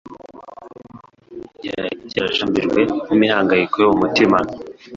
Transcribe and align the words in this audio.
ryari 1.57 1.91
ryarajambijwe 2.09 2.81
n'imihangayiko 3.07 3.75
yo 3.83 3.89
mu 3.91 3.97
mutima. 4.03 4.37